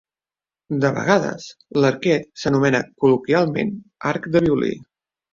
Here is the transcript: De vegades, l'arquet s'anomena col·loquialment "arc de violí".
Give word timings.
De 0.83 0.89
vegades, 0.93 1.43
l'arquet 1.83 2.25
s'anomena 2.43 2.79
col·loquialment 3.03 3.69
"arc 4.13 4.25
de 4.37 4.43
violí". 4.47 4.71